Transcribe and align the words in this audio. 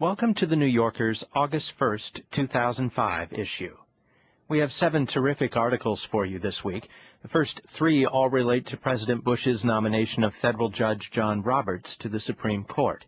Welcome 0.00 0.34
to 0.34 0.46
the 0.46 0.54
New 0.54 0.64
Yorker's 0.64 1.24
August 1.34 1.72
1st, 1.80 2.22
2005 2.32 3.32
issue. 3.32 3.74
We 4.48 4.60
have 4.60 4.70
seven 4.70 5.08
terrific 5.08 5.56
articles 5.56 6.06
for 6.12 6.24
you 6.24 6.38
this 6.38 6.60
week. 6.64 6.86
The 7.22 7.28
first 7.28 7.60
three 7.76 8.06
all 8.06 8.30
relate 8.30 8.66
to 8.66 8.76
President 8.76 9.24
Bush's 9.24 9.64
nomination 9.64 10.22
of 10.22 10.34
federal 10.40 10.68
judge 10.68 11.10
John 11.12 11.42
Roberts 11.42 11.96
to 11.98 12.08
the 12.08 12.20
Supreme 12.20 12.62
Court. 12.62 13.04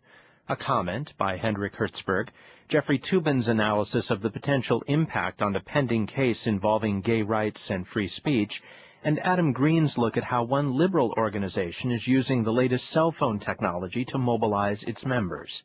A 0.49 0.57
comment 0.57 1.13
by 1.17 1.37
Hendrik 1.37 1.75
Hertzberg, 1.75 2.27
Jeffrey 2.67 2.99
Toobin's 2.99 3.47
analysis 3.47 4.11
of 4.11 4.21
the 4.21 4.29
potential 4.29 4.83
impact 4.87 5.41
on 5.41 5.53
the 5.53 5.61
pending 5.61 6.07
case 6.07 6.45
involving 6.45 6.99
gay 6.99 7.21
rights 7.21 7.69
and 7.69 7.87
free 7.87 8.09
speech, 8.09 8.61
and 9.01 9.17
Adam 9.19 9.53
Green's 9.53 9.97
look 9.97 10.17
at 10.17 10.25
how 10.25 10.43
one 10.43 10.77
liberal 10.77 11.13
organization 11.15 11.89
is 11.89 12.05
using 12.05 12.43
the 12.43 12.51
latest 12.51 12.89
cell 12.89 13.15
phone 13.17 13.39
technology 13.39 14.03
to 14.09 14.17
mobilize 14.17 14.83
its 14.83 15.05
members. 15.05 15.63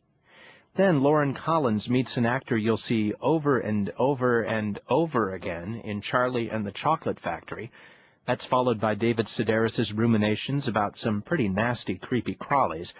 Then 0.76 1.00
Lauren 1.00 1.32
Collins 1.32 1.88
meets 1.88 2.18
an 2.18 2.26
actor 2.26 2.54
you'll 2.54 2.76
see 2.76 3.14
over 3.22 3.58
and 3.58 3.90
over 3.98 4.42
and 4.42 4.78
over 4.90 5.32
again 5.32 5.80
in 5.82 6.02
Charlie 6.02 6.50
and 6.50 6.66
the 6.66 6.72
Chocolate 6.72 7.18
Factory. 7.20 7.70
That's 8.26 8.44
followed 8.44 8.78
by 8.78 8.94
David 8.94 9.26
Sedaris' 9.26 9.96
ruminations 9.96 10.68
about 10.68 10.98
some 10.98 11.22
pretty 11.22 11.48
nasty, 11.48 11.94
creepy 11.94 12.34
crawlies. 12.34 12.92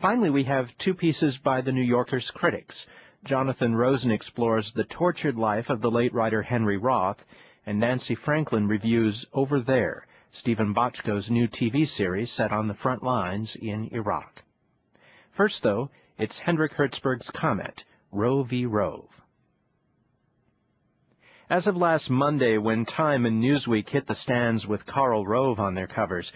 Finally, 0.00 0.30
we 0.30 0.44
have 0.44 0.68
two 0.78 0.94
pieces 0.94 1.36
by 1.42 1.62
the 1.62 1.72
New 1.72 1.82
Yorker's 1.82 2.30
critics. 2.32 2.86
Jonathan 3.24 3.74
Rosen 3.74 4.12
explores 4.12 4.70
the 4.76 4.84
tortured 4.84 5.34
life 5.34 5.68
of 5.68 5.80
the 5.80 5.90
late 5.90 6.14
writer 6.14 6.42
Henry 6.42 6.76
Roth, 6.76 7.18
and 7.64 7.80
Nancy 7.80 8.14
Franklin 8.14 8.68
reviews 8.68 9.26
Over 9.32 9.60
There, 9.60 10.06
Steven 10.30 10.72
Bochco's 10.72 11.28
new 11.28 11.48
TV 11.48 11.86
series 11.86 12.30
set 12.30 12.52
on 12.52 12.68
the 12.68 12.74
front 12.74 13.02
lines 13.02 13.56
in 13.60 13.88
Iraq. 13.90 14.42
First, 15.36 15.64
though, 15.64 15.90
it's 16.18 16.40
Hendrik 16.44 16.72
Hertzberg's 16.72 17.30
comment, 17.34 17.82
Roe 18.10 18.42
v. 18.42 18.64
Rove. 18.64 19.08
As 21.50 21.66
of 21.66 21.76
last 21.76 22.10
Monday, 22.10 22.58
when 22.58 22.86
Time 22.86 23.26
and 23.26 23.42
Newsweek 23.42 23.90
hit 23.90 24.06
the 24.08 24.14
stands 24.14 24.66
with 24.66 24.86
Karl 24.86 25.26
Rove 25.26 25.60
on 25.60 25.74
their 25.74 25.86
covers, 25.86 26.32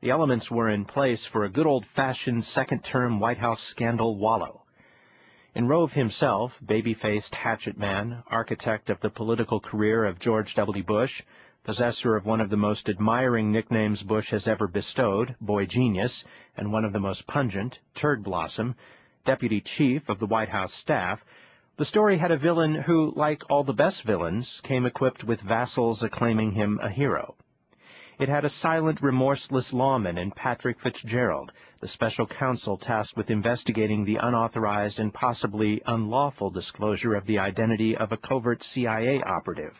the 0.00 0.10
elements 0.10 0.50
were 0.50 0.70
in 0.70 0.84
place 0.84 1.28
for 1.30 1.44
a 1.44 1.50
good 1.50 1.66
old-fashioned 1.66 2.42
second-term 2.44 3.20
White 3.20 3.38
House 3.38 3.60
scandal 3.70 4.16
wallow. 4.16 4.62
In 5.54 5.68
Rove 5.68 5.92
himself, 5.92 6.52
baby-faced 6.64 7.34
hatchet 7.34 7.76
man, 7.76 8.22
architect 8.30 8.90
of 8.90 9.00
the 9.00 9.10
political 9.10 9.60
career 9.60 10.04
of 10.04 10.18
George 10.18 10.54
W. 10.56 10.82
Bush, 10.82 11.22
possessor 11.64 12.16
of 12.16 12.24
one 12.24 12.40
of 12.40 12.50
the 12.50 12.56
most 12.56 12.88
admiring 12.88 13.52
nicknames 13.52 14.02
Bush 14.02 14.30
has 14.30 14.48
ever 14.48 14.66
bestowed, 14.66 15.36
Boy 15.40 15.66
Genius, 15.66 16.24
and 16.56 16.72
one 16.72 16.84
of 16.84 16.92
the 16.92 17.00
most 17.00 17.26
pungent, 17.26 17.78
Turd 18.00 18.24
Blossom, 18.24 18.74
deputy 19.28 19.60
chief 19.60 20.08
of 20.08 20.18
the 20.20 20.26
White 20.26 20.48
House 20.48 20.72
staff, 20.72 21.20
the 21.76 21.84
story 21.84 22.16
had 22.16 22.30
a 22.30 22.38
villain 22.38 22.74
who, 22.74 23.12
like 23.14 23.42
all 23.50 23.62
the 23.62 23.74
best 23.74 24.02
villains, 24.06 24.62
came 24.64 24.86
equipped 24.86 25.22
with 25.22 25.38
vassals 25.42 26.02
acclaiming 26.02 26.52
him 26.52 26.80
a 26.82 26.88
hero. 26.88 27.36
It 28.18 28.30
had 28.30 28.46
a 28.46 28.50
silent, 28.64 29.02
remorseless 29.02 29.70
lawman 29.70 30.16
in 30.16 30.30
Patrick 30.30 30.80
Fitzgerald, 30.80 31.52
the 31.82 31.88
special 31.88 32.26
counsel 32.26 32.78
tasked 32.78 33.18
with 33.18 33.28
investigating 33.28 34.06
the 34.06 34.16
unauthorized 34.16 34.98
and 34.98 35.12
possibly 35.12 35.82
unlawful 35.84 36.48
disclosure 36.48 37.14
of 37.14 37.26
the 37.26 37.38
identity 37.38 37.94
of 37.98 38.12
a 38.12 38.16
covert 38.16 38.62
CIA 38.62 39.20
operative. 39.20 39.74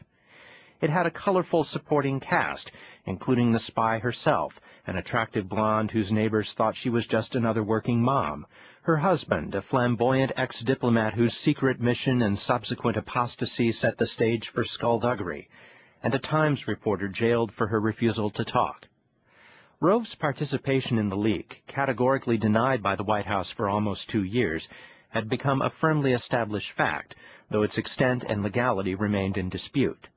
It 0.83 0.91
had 0.91 1.07
a 1.07 1.11
colorful 1.11 1.65
supporting 1.65 2.21
cast, 2.21 2.71
including 3.07 3.53
the 3.53 3.61
spy 3.61 3.99
herself, 3.99 4.53
an 4.89 4.97
attractive 4.97 5.47
blonde 5.47 5.91
whose 5.91 6.11
neighbors 6.11 6.55
thought 6.57 6.75
she 6.75 6.89
was 6.89 7.07
just 7.07 7.35
another 7.35 7.63
working 7.63 8.01
mom, 8.03 8.47
her 8.83 8.97
husband, 8.97 9.55
a 9.55 9.61
flamboyant 9.61 10.33
ex-diplomat 10.35 11.13
whose 11.13 11.35
secret 11.35 11.79
mission 11.79 12.23
and 12.23 12.39
subsequent 12.39 12.97
apostasy 12.97 13.71
set 13.71 13.99
the 13.99 14.07
stage 14.07 14.51
for 14.55 14.65
skullduggery, 14.65 15.47
and 16.03 16.15
a 16.15 16.19
Times 16.19 16.67
reporter 16.67 17.07
jailed 17.07 17.53
for 17.53 17.67
her 17.67 17.79
refusal 17.79 18.31
to 18.31 18.43
talk. 18.47 18.87
Rove's 19.79 20.15
participation 20.15 20.97
in 20.99 21.11
the 21.11 21.17
leak, 21.17 21.63
categorically 21.67 22.39
denied 22.39 22.83
by 22.83 22.97
the 22.97 23.05
White 23.05 23.27
House 23.27 23.53
for 23.55 23.69
almost 23.69 24.09
two 24.09 24.25
years, 24.25 24.67
had 25.11 25.29
become 25.29 25.61
a 25.61 25.73
firmly 25.83 26.15
established 26.15 26.73
fact, 26.79 27.15
though 27.51 27.63
its 27.63 27.77
extent 27.77 28.25
and 28.27 28.43
legality 28.43 28.95
remained 28.95 29.37
in 29.37 29.51
dispute. 29.51 30.09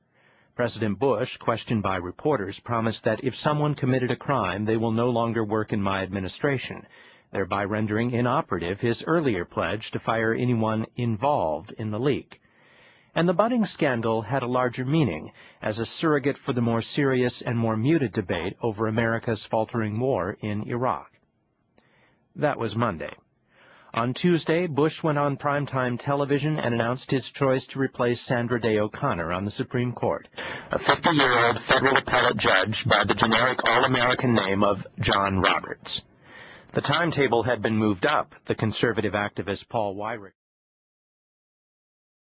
President 0.54 0.98
Bush, 0.98 1.34
questioned 1.38 1.82
by 1.82 1.96
reporters, 1.96 2.60
promised 2.62 3.04
that 3.04 3.24
if 3.24 3.34
someone 3.34 3.74
committed 3.74 4.10
a 4.10 4.16
crime, 4.16 4.66
they 4.66 4.76
will 4.76 4.90
no 4.90 5.08
longer 5.08 5.42
work 5.42 5.72
in 5.72 5.80
my 5.80 6.02
administration, 6.02 6.86
thereby 7.32 7.64
rendering 7.64 8.10
inoperative 8.10 8.78
his 8.78 9.02
earlier 9.06 9.46
pledge 9.46 9.90
to 9.92 9.98
fire 9.98 10.34
anyone 10.34 10.84
involved 10.96 11.72
in 11.78 11.90
the 11.90 11.98
leak. 11.98 12.38
And 13.14 13.26
the 13.26 13.32
budding 13.32 13.64
scandal 13.64 14.22
had 14.22 14.42
a 14.42 14.46
larger 14.46 14.84
meaning, 14.84 15.32
as 15.62 15.78
a 15.78 15.86
surrogate 15.86 16.36
for 16.44 16.52
the 16.52 16.60
more 16.60 16.82
serious 16.82 17.42
and 17.44 17.58
more 17.58 17.76
muted 17.76 18.12
debate 18.12 18.56
over 18.60 18.86
America's 18.86 19.46
faltering 19.50 19.98
war 19.98 20.36
in 20.40 20.68
Iraq. 20.68 21.10
That 22.36 22.58
was 22.58 22.76
Monday. 22.76 23.14
On 23.94 24.14
Tuesday, 24.14 24.66
Bush 24.66 25.02
went 25.02 25.18
on 25.18 25.36
primetime 25.36 26.02
television 26.02 26.58
and 26.58 26.72
announced 26.74 27.10
his 27.10 27.30
choice 27.34 27.66
to 27.66 27.78
replace 27.78 28.24
Sandra 28.26 28.58
Day 28.58 28.78
O'Connor 28.78 29.30
on 29.32 29.44
the 29.44 29.50
Supreme 29.50 29.92
Court, 29.92 30.28
a 30.70 30.78
50-year-old 30.78 31.58
federal 31.68 31.98
appellate 31.98 32.38
judge 32.38 32.86
by 32.88 33.04
the 33.06 33.14
generic 33.14 33.58
all-American 33.64 34.34
name 34.34 34.64
of 34.64 34.78
John 35.00 35.40
Roberts. 35.40 36.00
The 36.74 36.80
timetable 36.80 37.42
had 37.42 37.60
been 37.60 37.76
moved 37.76 38.06
up, 38.06 38.32
the 38.46 38.54
conservative 38.54 39.12
activist 39.12 39.68
Paul 39.68 39.94
Weyrich 39.94 40.32